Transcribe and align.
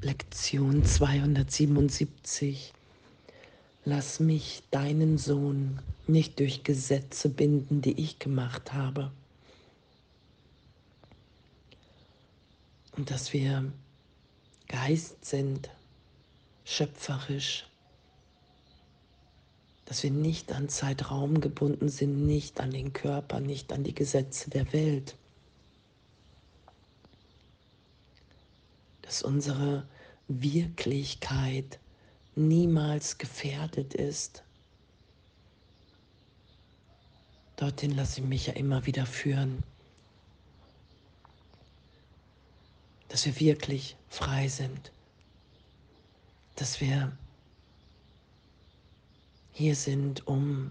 Lektion 0.00 0.84
277. 0.84 2.72
Lass 3.84 4.20
mich 4.20 4.62
deinen 4.70 5.18
Sohn 5.18 5.80
nicht 6.06 6.38
durch 6.38 6.62
Gesetze 6.62 7.28
binden, 7.28 7.82
die 7.82 8.00
ich 8.00 8.20
gemacht 8.20 8.72
habe. 8.72 9.10
Und 12.96 13.10
dass 13.10 13.32
wir 13.32 13.72
Geist 14.68 15.24
sind, 15.24 15.68
schöpferisch, 16.64 17.66
dass 19.84 20.04
wir 20.04 20.12
nicht 20.12 20.52
an 20.52 20.68
Zeitraum 20.68 21.40
gebunden 21.40 21.88
sind, 21.88 22.24
nicht 22.24 22.60
an 22.60 22.70
den 22.70 22.92
Körper, 22.92 23.40
nicht 23.40 23.72
an 23.72 23.82
die 23.82 23.94
Gesetze 23.94 24.48
der 24.48 24.72
Welt. 24.72 25.16
Dass 29.08 29.22
unsere 29.22 29.88
Wirklichkeit 30.28 31.78
niemals 32.34 33.16
gefährdet 33.16 33.94
ist. 33.94 34.42
Dorthin 37.56 37.92
lasse 37.92 38.20
ich 38.20 38.26
mich 38.26 38.48
ja 38.48 38.52
immer 38.52 38.84
wieder 38.84 39.06
führen. 39.06 39.62
Dass 43.08 43.24
wir 43.24 43.40
wirklich 43.40 43.96
frei 44.10 44.46
sind. 44.48 44.92
Dass 46.56 46.82
wir 46.82 47.16
hier 49.54 49.74
sind, 49.74 50.26
um 50.26 50.70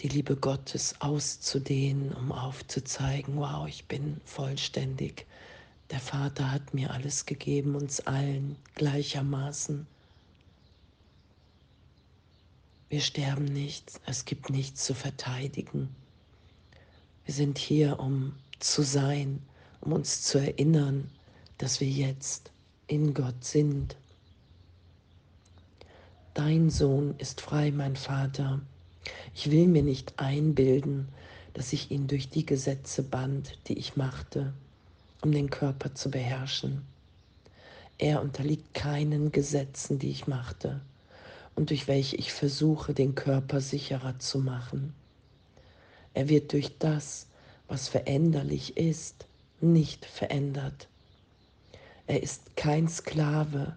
die 0.00 0.08
Liebe 0.08 0.36
Gottes 0.36 1.00
auszudehnen, 1.00 2.12
um 2.12 2.30
aufzuzeigen, 2.30 3.36
wow, 3.36 3.66
ich 3.66 3.86
bin 3.86 4.20
vollständig. 4.26 5.26
Der 5.92 6.00
Vater 6.00 6.50
hat 6.50 6.72
mir 6.72 6.90
alles 6.90 7.26
gegeben, 7.26 7.74
uns 7.74 8.00
allen 8.00 8.56
gleichermaßen. 8.76 9.86
Wir 12.88 13.00
sterben 13.02 13.44
nicht, 13.44 14.00
es 14.06 14.24
gibt 14.24 14.48
nichts 14.48 14.84
zu 14.84 14.94
verteidigen. 14.94 15.94
Wir 17.26 17.34
sind 17.34 17.58
hier, 17.58 18.00
um 18.00 18.32
zu 18.58 18.80
sein, 18.82 19.42
um 19.82 19.92
uns 19.92 20.22
zu 20.22 20.38
erinnern, 20.38 21.10
dass 21.58 21.80
wir 21.80 21.90
jetzt 21.90 22.50
in 22.86 23.12
Gott 23.12 23.44
sind. 23.44 23.94
Dein 26.32 26.70
Sohn 26.70 27.14
ist 27.18 27.42
frei, 27.42 27.70
mein 27.70 27.96
Vater. 27.96 28.62
Ich 29.34 29.50
will 29.50 29.66
mir 29.68 29.82
nicht 29.82 30.18
einbilden, 30.18 31.08
dass 31.52 31.74
ich 31.74 31.90
ihn 31.90 32.06
durch 32.06 32.30
die 32.30 32.46
Gesetze 32.46 33.02
band, 33.02 33.58
die 33.68 33.76
ich 33.76 33.96
machte, 33.96 34.54
um 35.22 35.32
den 35.32 35.50
Körper 35.50 35.94
zu 35.94 36.10
beherrschen. 36.10 36.82
Er 37.98 38.20
unterliegt 38.20 38.74
keinen 38.74 39.32
Gesetzen, 39.32 39.98
die 39.98 40.10
ich 40.10 40.26
machte 40.26 40.80
und 41.54 41.70
durch 41.70 41.88
welche 41.88 42.16
ich 42.16 42.32
versuche, 42.32 42.94
den 42.94 43.14
Körper 43.14 43.60
sicherer 43.60 44.18
zu 44.18 44.38
machen. 44.38 44.94
Er 46.14 46.28
wird 46.28 46.52
durch 46.52 46.78
das, 46.78 47.26
was 47.68 47.88
veränderlich 47.88 48.76
ist, 48.76 49.26
nicht 49.60 50.04
verändert. 50.04 50.88
Er 52.06 52.22
ist 52.22 52.56
kein 52.56 52.88
Sklave, 52.88 53.76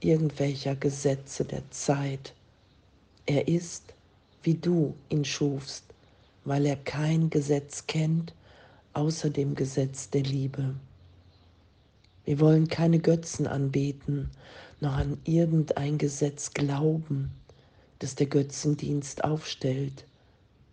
irgendwelcher 0.00 0.76
Gesetze 0.76 1.44
der 1.44 1.68
Zeit. 1.70 2.34
Er 3.24 3.48
ist, 3.48 3.94
wie 4.42 4.54
du 4.54 4.94
ihn 5.08 5.24
schufst, 5.24 5.84
weil 6.44 6.66
er 6.66 6.76
kein 6.76 7.30
Gesetz 7.30 7.86
kennt 7.86 8.34
außer 8.94 9.30
dem 9.30 9.54
Gesetz 9.54 10.10
der 10.10 10.22
Liebe. 10.22 10.74
Wir 12.24 12.38
wollen 12.40 12.68
keine 12.68 12.98
Götzen 12.98 13.46
anbeten, 13.46 14.30
noch 14.80 14.96
an 14.96 15.18
irgendein 15.24 15.98
Gesetz 15.98 16.52
glauben, 16.52 17.32
das 17.98 18.14
der 18.14 18.26
Götzendienst 18.26 19.24
aufstellt, 19.24 20.04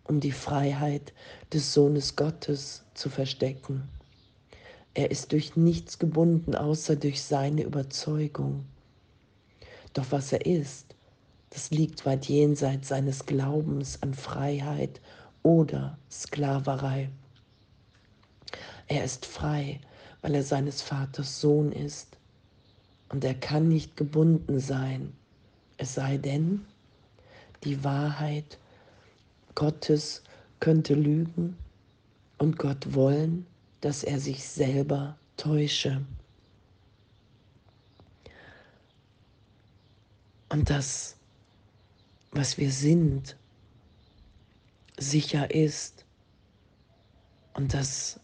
um 0.03 0.19
die 0.19 0.31
Freiheit 0.31 1.13
des 1.53 1.73
Sohnes 1.73 2.15
Gottes 2.15 2.83
zu 2.93 3.09
verstecken. 3.09 3.89
Er 4.93 5.11
ist 5.11 5.31
durch 5.31 5.55
nichts 5.55 5.99
gebunden, 5.99 6.55
außer 6.55 6.95
durch 6.95 7.21
seine 7.21 7.63
Überzeugung. 7.63 8.65
Doch 9.93 10.05
was 10.09 10.31
er 10.31 10.45
ist, 10.45 10.95
das 11.51 11.71
liegt 11.71 12.05
weit 12.05 12.27
jenseits 12.27 12.89
seines 12.89 13.25
Glaubens 13.25 14.01
an 14.01 14.13
Freiheit 14.13 15.01
oder 15.41 15.97
Sklaverei. 16.11 17.09
Er 18.89 19.05
ist 19.05 19.25
frei, 19.25 19.79
weil 20.21 20.35
er 20.35 20.43
seines 20.43 20.81
Vaters 20.81 21.39
Sohn 21.39 21.71
ist. 21.71 22.17
Und 23.07 23.23
er 23.23 23.35
kann 23.35 23.69
nicht 23.69 23.95
gebunden 23.95 24.59
sein, 24.59 25.13
es 25.77 25.93
sei 25.93 26.17
denn, 26.17 26.65
die 27.63 27.83
Wahrheit 27.85 28.59
Gottes 29.55 30.23
könnte 30.59 30.93
lügen 30.93 31.57
und 32.37 32.59
Gott 32.59 32.93
wollen, 32.93 33.45
dass 33.79 34.03
er 34.03 34.19
sich 34.19 34.45
selber 34.45 35.17
täusche. 35.37 36.01
und 40.49 40.69
das, 40.69 41.15
was 42.31 42.57
wir 42.57 42.71
sind, 42.71 43.37
sicher 44.97 45.53
ist 45.53 46.05
und 47.53 47.73
dass 47.73 48.19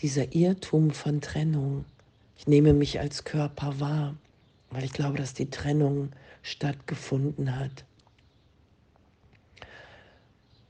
dieser 0.00 0.34
Irrtum 0.34 0.90
von 0.90 1.20
Trennung, 1.20 1.84
ich 2.36 2.46
nehme 2.46 2.72
mich 2.72 3.00
als 3.00 3.24
Körper 3.24 3.80
wahr, 3.80 4.16
weil 4.70 4.84
ich 4.84 4.92
glaube, 4.92 5.18
dass 5.18 5.34
die 5.34 5.50
Trennung 5.50 6.10
stattgefunden 6.42 7.56
hat. 7.56 7.84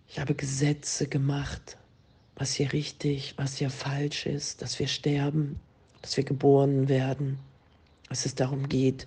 Ich 0.09 0.19
habe 0.19 0.35
Gesetze 0.35 1.07
gemacht, 1.07 1.77
was 2.37 2.55
hier 2.55 2.73
richtig, 2.73 3.35
was 3.37 3.57
hier 3.57 3.71
falsch 3.71 4.27
ist, 4.27 4.63
dass 4.63 4.79
wir 4.79 4.87
sterben, 4.87 5.61
dass 6.01 6.17
wir 6.17 6.25
geboren 6.25 6.89
werden, 6.89 7.39
dass 8.09 8.25
es 8.25 8.35
darum 8.35 8.69
geht, 8.69 9.07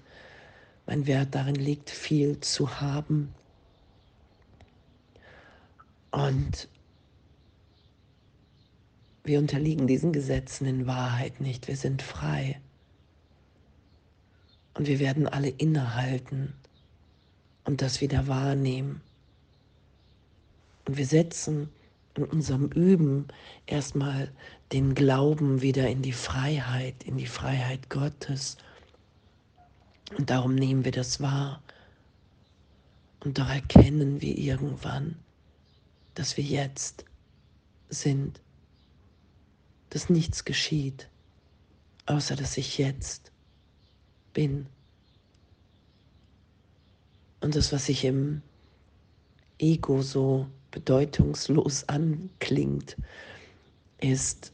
mein 0.85 1.07
Wert 1.07 1.33
darin 1.33 1.55
liegt, 1.55 1.89
viel 1.89 2.39
zu 2.41 2.79
haben. 2.81 3.33
Und 6.11 6.67
wir 9.23 9.39
unterliegen 9.39 9.87
diesen 9.87 10.13
Gesetzen 10.13 10.65
in 10.65 10.87
Wahrheit 10.87 11.41
nicht. 11.41 11.67
Wir 11.67 11.77
sind 11.77 12.01
frei. 12.01 12.59
Und 14.73 14.87
wir 14.87 14.99
werden 14.99 15.27
alle 15.27 15.49
innehalten 15.49 16.53
und 17.65 17.81
das 17.81 18.01
wieder 18.01 18.27
wahrnehmen. 18.27 19.01
Und 20.85 20.97
wir 20.97 21.05
setzen 21.05 21.69
in 22.15 22.23
unserem 22.25 22.67
Üben 22.71 23.27
erstmal 23.67 24.31
den 24.71 24.95
Glauben 24.95 25.61
wieder 25.61 25.87
in 25.89 26.01
die 26.01 26.13
Freiheit, 26.13 27.03
in 27.03 27.17
die 27.17 27.27
Freiheit 27.27 27.89
Gottes 27.89 28.57
und 30.17 30.29
darum 30.29 30.55
nehmen 30.55 30.83
wir 30.85 30.91
das 30.91 31.21
wahr. 31.21 31.61
Und 33.23 33.37
doch 33.37 33.49
erkennen 33.49 34.21
wir 34.21 34.37
irgendwann, 34.37 35.15
dass 36.15 36.37
wir 36.37 36.43
jetzt 36.43 37.05
sind, 37.89 38.41
dass 39.91 40.09
nichts 40.09 40.43
geschieht, 40.43 41.07
außer 42.07 42.35
dass 42.35 42.57
ich 42.57 42.79
jetzt 42.79 43.31
bin. 44.33 44.65
Und 47.39 47.55
das, 47.55 47.71
was 47.71 47.85
sich 47.85 48.03
im 48.03 48.41
Ego 49.59 50.01
so 50.01 50.47
bedeutungslos 50.71 51.87
anklingt, 51.87 52.97
ist 53.99 54.51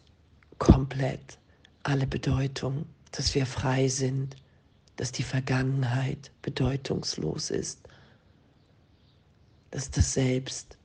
komplett 0.57 1.37
alle 1.83 2.05
Bedeutung, 2.05 2.85
dass 3.11 3.33
wir 3.33 3.45
frei 3.45 3.87
sind 3.87 4.35
dass 4.97 5.11
die 5.11 5.23
Vergangenheit 5.23 6.31
bedeutungslos 6.41 7.51
ist, 7.51 7.79
dass 9.71 9.89
das 9.91 10.13
Selbst, 10.13 10.77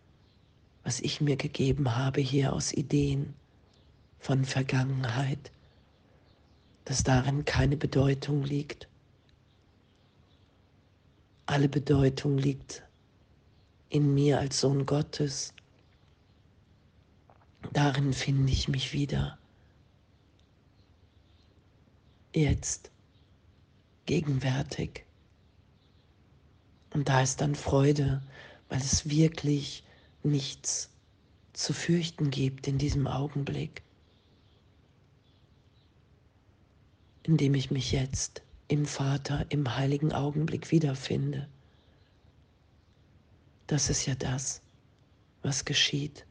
was 0.85 1.01
ich 1.01 1.21
mir 1.21 1.37
gegeben 1.37 1.97
habe 1.97 2.21
hier 2.21 2.53
aus 2.53 2.73
Ideen 2.73 3.35
von 4.23 4.45
Vergangenheit, 4.45 5.51
dass 6.85 7.03
darin 7.03 7.45
keine 7.45 7.77
Bedeutung 7.77 8.45
liegt. 8.45 8.89
Alle 11.47 11.69
Bedeutung 11.69 12.39
liegt 12.39 12.85
in 13.89 14.15
mir 14.15 14.39
als 14.39 14.61
Sohn 14.61 14.87
Gottes. 14.87 15.53
Darin 17.73 18.13
finde 18.13 18.53
ich 18.53 18.69
mich 18.69 18.93
wieder. 18.93 19.39
Jetzt 22.33 22.93
gegenwärtig. 24.07 25.05
Und 26.95 27.09
da 27.09 27.23
ist 27.23 27.41
dann 27.41 27.57
Freude, 27.57 28.23
weil 28.69 28.79
es 28.79 29.11
wirklich 29.11 29.83
nichts 30.23 30.91
zu 31.55 31.73
fürchten 31.73 32.31
gibt 32.31 32.69
in 32.69 32.79
diesem 32.79 33.09
Augenblick, 33.09 33.83
in 37.25 37.37
dem 37.37 37.55
ich 37.55 37.71
mich 37.71 37.93
jetzt 37.93 38.43
im 38.69 38.87
Vater 38.87 39.47
im 39.51 39.77
heiligen 39.77 40.13
Augenblick 40.13 40.71
wiederfinde. 40.71 41.49
Das 43.67 43.91
ist 43.91 44.07
ja 44.07 44.15
das, 44.15 44.61
was 45.43 45.65
geschieht. 45.65 46.27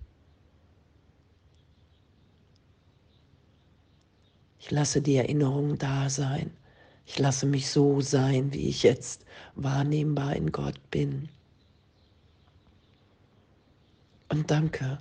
Ich 4.60 4.70
lasse 4.70 5.02
die 5.02 5.16
Erinnerung 5.16 5.78
da 5.78 6.10
sein. 6.10 6.52
Ich 7.06 7.18
lasse 7.20 7.46
mich 7.46 7.70
so 7.70 8.00
sein, 8.00 8.54
wie 8.54 8.70
ich 8.70 8.84
jetzt 8.84 9.26
wahrnehmbar 9.56 10.36
in 10.36 10.52
Gott 10.52 10.80
bin. 10.92 11.30
Und 14.30 14.50
danke, 14.50 15.00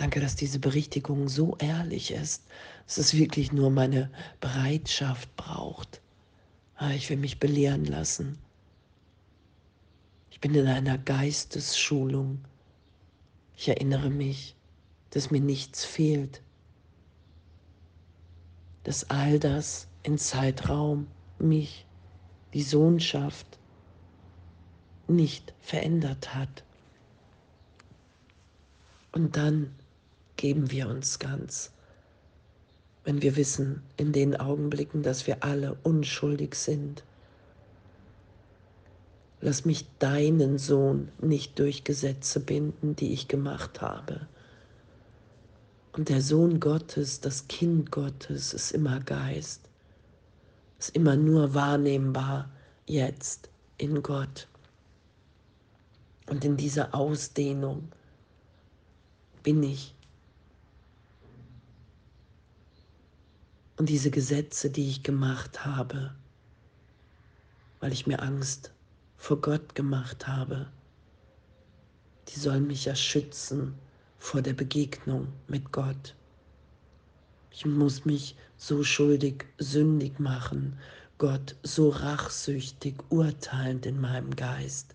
danke, 0.00 0.20
dass 0.20 0.34
diese 0.34 0.58
Berichtigung 0.58 1.28
so 1.28 1.56
ehrlich 1.58 2.10
ist, 2.10 2.44
dass 2.86 2.98
es 2.98 3.14
wirklich 3.14 3.52
nur 3.52 3.70
meine 3.70 4.10
Bereitschaft 4.40 5.34
braucht. 5.36 6.00
Ah, 6.76 6.92
ich 6.92 7.10
will 7.10 7.18
mich 7.18 7.38
belehren 7.38 7.84
lassen. 7.84 8.38
Ich 10.30 10.40
bin 10.40 10.54
in 10.54 10.66
einer 10.66 10.96
Geistesschulung. 10.96 12.42
Ich 13.56 13.68
erinnere 13.68 14.08
mich, 14.08 14.54
dass 15.10 15.30
mir 15.30 15.40
nichts 15.40 15.84
fehlt, 15.84 16.40
dass 18.84 19.10
all 19.10 19.38
das 19.38 19.86
in 20.02 20.16
Zeitraum 20.16 21.08
mich, 21.38 21.84
die 22.54 22.62
Sohnschaft, 22.62 23.58
nicht 25.08 25.52
verändert 25.60 26.34
hat. 26.34 26.64
Und 29.12 29.36
dann 29.36 29.74
geben 30.40 30.70
wir 30.70 30.88
uns 30.88 31.18
ganz, 31.18 31.70
wenn 33.04 33.20
wir 33.20 33.36
wissen 33.36 33.82
in 33.98 34.12
den 34.12 34.34
Augenblicken, 34.40 35.02
dass 35.02 35.26
wir 35.26 35.44
alle 35.44 35.76
unschuldig 35.82 36.54
sind. 36.54 37.04
Lass 39.42 39.66
mich 39.66 39.84
deinen 39.98 40.56
Sohn 40.56 41.12
nicht 41.20 41.58
durch 41.58 41.84
Gesetze 41.84 42.40
binden, 42.40 42.96
die 42.96 43.12
ich 43.12 43.28
gemacht 43.28 43.82
habe. 43.82 44.28
Und 45.92 46.08
der 46.08 46.22
Sohn 46.22 46.58
Gottes, 46.58 47.20
das 47.20 47.46
Kind 47.48 47.90
Gottes 47.90 48.54
ist 48.54 48.70
immer 48.70 49.00
Geist, 49.00 49.60
ist 50.78 50.96
immer 50.96 51.16
nur 51.16 51.52
wahrnehmbar 51.52 52.48
jetzt 52.86 53.50
in 53.76 54.02
Gott. 54.02 54.48
Und 56.30 56.46
in 56.46 56.56
dieser 56.56 56.94
Ausdehnung 56.94 57.92
bin 59.42 59.62
ich. 59.62 59.94
Und 63.80 63.88
diese 63.88 64.10
Gesetze, 64.10 64.68
die 64.68 64.90
ich 64.90 65.02
gemacht 65.04 65.64
habe, 65.64 66.14
weil 67.80 67.94
ich 67.94 68.06
mir 68.06 68.20
Angst 68.20 68.74
vor 69.16 69.40
Gott 69.40 69.74
gemacht 69.74 70.26
habe, 70.26 70.66
die 72.28 72.38
sollen 72.38 72.66
mich 72.66 72.84
ja 72.84 72.94
schützen 72.94 73.74
vor 74.18 74.42
der 74.42 74.52
Begegnung 74.52 75.28
mit 75.48 75.72
Gott. 75.72 76.14
Ich 77.50 77.64
muss 77.64 78.04
mich 78.04 78.36
so 78.58 78.84
schuldig, 78.84 79.46
sündig 79.56 80.20
machen, 80.20 80.78
Gott 81.16 81.56
so 81.62 81.88
rachsüchtig, 81.88 82.96
urteilend 83.08 83.86
in 83.86 83.98
meinem 83.98 84.36
Geist, 84.36 84.94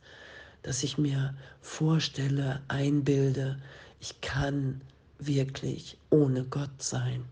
dass 0.61 0.83
ich 0.83 0.99
mir 0.99 1.35
vorstelle, 1.59 2.61
einbilde, 2.67 3.59
ich 3.99 4.21
kann 4.21 4.79
wirklich 5.17 5.97
ohne 6.11 6.43
Gott 6.43 6.83
sein. 6.83 7.25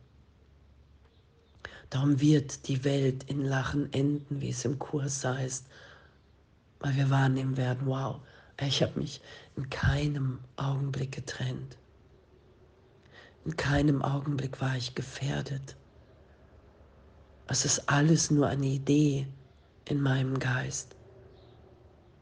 Darum 1.94 2.20
wird 2.20 2.68
die 2.68 2.84
Welt 2.86 3.24
in 3.30 3.46
Lachen 3.46 3.94
enden, 3.94 4.42
wie 4.42 4.50
es 4.50 4.66
im 4.66 4.80
Kurs 4.80 5.24
heißt, 5.24 5.68
weil 6.80 6.96
wir 6.96 7.12
wahrnehmen 7.12 7.56
werden, 7.56 7.86
wow, 7.86 8.20
ich 8.60 8.82
habe 8.82 9.00
mich 9.00 9.22
in 9.56 9.70
keinem 9.70 10.40
Augenblick 10.56 11.12
getrennt. 11.12 11.78
In 13.46 13.56
keinem 13.58 14.02
Augenblick 14.02 14.60
war 14.60 14.76
ich 14.76 14.96
gefährdet. 14.96 15.76
Es 17.46 17.64
ist 17.64 17.88
alles 17.88 18.32
nur 18.32 18.48
eine 18.48 18.66
Idee 18.66 19.28
in 19.86 20.02
meinem 20.02 20.40
Geist. 20.40 20.96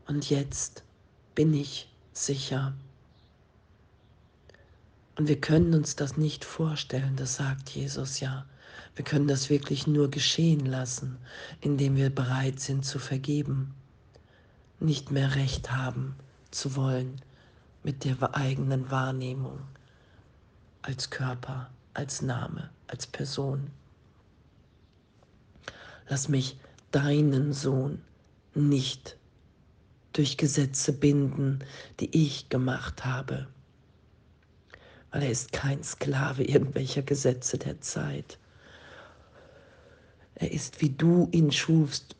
Und 0.05 0.29
jetzt 0.29 0.83
bin 1.33 1.53
ich 1.53 1.89
sicher. 2.11 2.73
Und 5.21 5.27
wir 5.27 5.39
können 5.39 5.75
uns 5.75 5.95
das 5.95 6.17
nicht 6.17 6.43
vorstellen, 6.43 7.15
das 7.15 7.35
sagt 7.35 7.69
Jesus 7.69 8.21
ja. 8.21 8.43
Wir 8.95 9.05
können 9.05 9.27
das 9.27 9.51
wirklich 9.51 9.85
nur 9.85 10.09
geschehen 10.09 10.65
lassen, 10.65 11.19
indem 11.59 11.95
wir 11.95 12.09
bereit 12.09 12.59
sind 12.59 12.85
zu 12.85 12.97
vergeben, 12.97 13.75
nicht 14.79 15.11
mehr 15.11 15.35
recht 15.35 15.71
haben 15.71 16.15
zu 16.49 16.75
wollen 16.75 17.21
mit 17.83 18.03
der 18.03 18.33
eigenen 18.33 18.89
Wahrnehmung 18.89 19.59
als 20.81 21.11
Körper, 21.11 21.69
als 21.93 22.23
Name, 22.23 22.71
als 22.87 23.05
Person. 23.05 23.69
Lass 26.09 26.29
mich 26.29 26.57
deinen 26.89 27.53
Sohn 27.53 28.01
nicht 28.55 29.17
durch 30.13 30.37
Gesetze 30.37 30.91
binden, 30.93 31.59
die 31.99 32.09
ich 32.25 32.49
gemacht 32.49 33.05
habe, 33.05 33.47
weil 35.11 35.23
er 35.23 35.31
ist 35.31 35.51
kein 35.51 35.83
Sklave 35.83 36.43
irgendwelcher 36.43 37.01
Gesetze 37.01 37.57
der 37.57 37.79
Zeit. 37.81 38.39
Er 40.35 40.51
ist, 40.51 40.81
wie 40.81 40.89
du 40.89 41.29
ihn 41.31 41.51
schufst, 41.51 42.15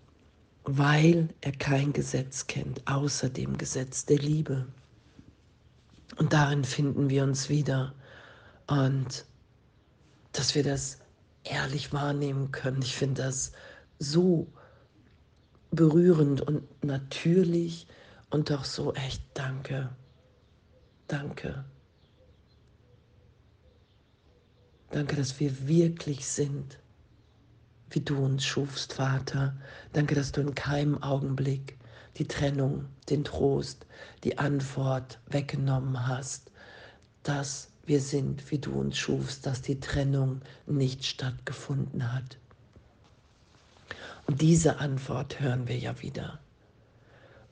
weil 0.64 1.30
er 1.42 1.54
kein 1.54 1.94
Gesetz 1.94 2.46
kennt, 2.48 2.86
außer 2.88 3.30
dem 3.30 3.58
Gesetz 3.58 4.06
der 4.06 4.20
Liebe. 4.20 4.68
Und 6.18 6.34
darin 6.34 6.64
finden 6.64 7.10
wir 7.10 7.24
uns 7.24 7.50
wieder. 7.50 7.94
Und 8.68 9.26
dass 10.34 10.54
wir 10.54 10.64
das 10.64 11.00
ehrlich 11.44 11.94
wahrnehmen 11.94 12.52
können, 12.52 12.82
ich 12.82 12.96
finde 12.96 13.24
das 13.24 13.54
so 13.98 14.48
berührend 15.72 16.42
und 16.42 16.64
natürlich 16.84 17.88
und 18.30 18.50
doch 18.50 18.66
so 18.66 18.94
echt 18.94 19.24
danke. 19.34 19.90
Danke. 21.08 21.66
Danke, 24.92 25.16
dass 25.16 25.40
wir 25.40 25.68
wirklich 25.68 26.28
sind, 26.28 26.78
wie 27.90 28.02
du 28.02 28.18
uns 28.18 28.46
schufst, 28.46 28.94
Vater. 28.94 29.56
Danke, 29.94 30.16
dass 30.16 30.34
du 30.34 30.42
in 30.42 30.54
keinem 30.54 31.02
Augenblick 31.02 31.78
die 32.18 32.28
Trennung, 32.28 32.86
den 33.10 33.24
Trost, 33.24 33.86
die 34.26 34.38
Antwort 34.38 35.20
weggenommen 35.28 36.08
hast, 36.08 36.52
dass 37.24 37.70
wir 37.86 38.02
sind, 38.02 38.52
wie 38.52 38.60
du 38.60 38.74
uns 38.80 38.98
schufst, 38.98 39.46
dass 39.46 39.62
die 39.62 39.80
Trennung 39.80 40.42
nicht 40.66 41.06
stattgefunden 41.06 42.12
hat. 42.14 42.38
Und 44.28 44.42
diese 44.42 44.80
Antwort 44.80 45.40
hören 45.40 45.68
wir 45.70 45.78
ja 45.78 46.02
wieder. 46.02 46.40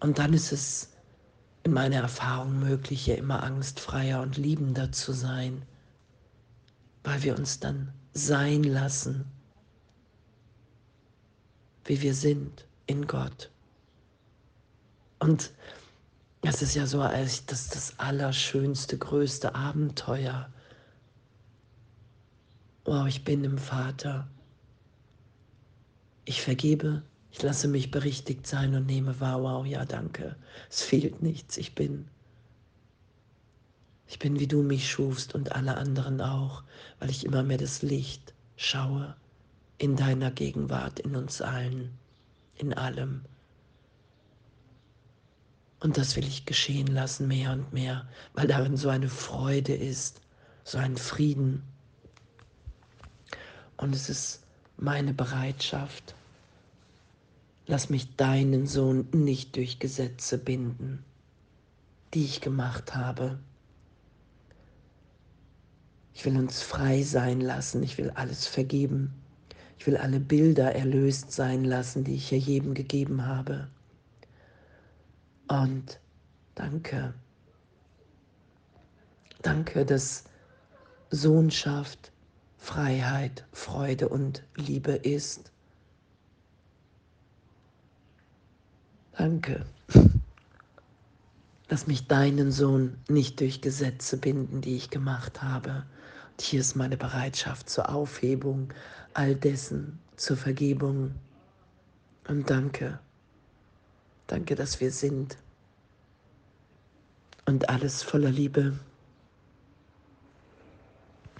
Und 0.01 0.19
dann 0.19 0.33
ist 0.33 0.51
es 0.51 0.89
in 1.63 1.71
meiner 1.71 1.97
Erfahrung 1.97 2.59
möglich, 2.59 3.07
ja 3.07 3.15
immer 3.15 3.43
angstfreier 3.43 4.21
und 4.21 4.37
liebender 4.37 4.91
zu 4.91 5.13
sein, 5.13 5.63
weil 7.09 7.23
wir 7.23 7.35
uns 7.35 7.59
dann 7.59 7.91
sein 8.13 8.61
lassen, 8.61 9.25
wie 11.85 11.99
wir 12.03 12.13
sind 12.13 12.67
in 12.85 13.07
Gott. 13.07 13.49
Und 15.17 15.51
es 16.43 16.61
ist 16.61 16.75
ja 16.75 16.85
so, 16.85 17.01
als 17.01 17.47
das 17.47 17.69
das 17.69 17.97
allerschönste, 17.97 18.95
größte 18.99 19.55
Abenteuer. 19.55 20.53
Wow, 22.85 23.07
ich 23.07 23.23
bin 23.23 23.43
im 23.43 23.57
Vater. 23.57 24.29
Ich 26.25 26.43
vergebe, 26.43 27.01
ich 27.31 27.41
lasse 27.41 27.67
mich 27.67 27.89
berichtigt 27.89 28.45
sein 28.45 28.75
und 28.75 28.85
nehme 28.85 29.19
wahr, 29.19 29.41
wow, 29.41 29.65
ja, 29.65 29.83
danke. 29.83 30.35
Es 30.69 30.83
fehlt 30.83 31.23
nichts, 31.23 31.57
ich 31.57 31.73
bin. 31.73 32.07
Ich 34.09 34.19
bin, 34.19 34.39
wie 34.39 34.47
du 34.47 34.61
mich 34.61 34.91
schufst 34.91 35.33
und 35.33 35.53
alle 35.53 35.77
anderen 35.77 36.19
auch, 36.19 36.63
weil 36.99 37.09
ich 37.09 37.25
immer 37.25 37.43
mehr 37.43 37.57
das 37.57 37.81
Licht 37.81 38.33
schaue 38.57 39.15
in 39.77 39.95
deiner 39.95 40.31
Gegenwart, 40.31 40.99
in 40.99 41.15
uns 41.15 41.41
allen, 41.41 41.97
in 42.55 42.73
allem. 42.73 43.21
Und 45.79 45.97
das 45.97 46.17
will 46.17 46.27
ich 46.27 46.45
geschehen 46.45 46.87
lassen, 46.87 47.29
mehr 47.29 47.53
und 47.53 47.71
mehr, 47.71 48.05
weil 48.33 48.47
darin 48.47 48.75
so 48.75 48.89
eine 48.89 49.07
Freude 49.07 49.73
ist, 49.73 50.19
so 50.65 50.77
ein 50.77 50.97
Frieden. 50.97 51.63
Und 53.77 53.95
es 53.95 54.09
ist 54.09 54.43
meine 54.75 55.13
Bereitschaft, 55.13 56.15
Lass 57.69 57.91
mich 57.91 58.15
deinen 58.15 58.65
Sohn 58.65 59.07
nicht 59.11 59.55
durch 59.55 59.77
Gesetze 59.77 60.39
binden, 60.39 61.05
die 62.15 62.25
ich 62.25 62.41
gemacht 62.41 62.95
habe. 62.95 63.37
Ich 66.19 66.25
will 66.25 66.35
uns 66.35 66.61
frei 66.61 67.01
sein 67.01 67.39
lassen, 67.39 67.81
ich 67.81 67.97
will 67.97 68.09
alles 68.09 68.45
vergeben. 68.45 69.13
Ich 69.77 69.87
will 69.87 69.95
alle 69.95 70.19
Bilder 70.19 70.75
erlöst 70.75 71.31
sein 71.31 71.63
lassen, 71.63 72.03
die 72.03 72.15
ich 72.15 72.27
hier 72.27 72.37
jedem 72.37 72.73
gegeben 72.73 73.25
habe. 73.25 73.69
Und 75.47 76.01
danke. 76.55 77.13
Danke, 79.43 79.85
dass 79.85 80.25
Sohnschaft, 81.09 82.11
Freiheit, 82.57 83.45
Freude 83.53 84.09
und 84.09 84.43
Liebe 84.57 84.91
ist. 84.91 85.53
Danke. 89.13 89.65
Lass 91.69 91.87
mich 91.87 92.07
deinen 92.07 92.51
Sohn 92.51 92.97
nicht 93.07 93.39
durch 93.39 93.61
Gesetze 93.61 94.17
binden, 94.17 94.59
die 94.59 94.75
ich 94.75 94.89
gemacht 94.89 95.41
habe. 95.41 95.85
Hier 96.39 96.61
ist 96.61 96.75
meine 96.75 96.97
Bereitschaft 96.97 97.69
zur 97.69 97.89
Aufhebung 97.89 98.73
all 99.13 99.35
dessen, 99.35 99.99
zur 100.15 100.37
Vergebung. 100.37 101.15
Und 102.27 102.49
danke. 102.49 102.99
Danke, 104.27 104.55
dass 104.55 104.79
wir 104.79 104.91
sind. 104.91 105.37
Und 107.45 107.69
alles 107.69 108.03
voller 108.03 108.31
Liebe. 108.31 108.77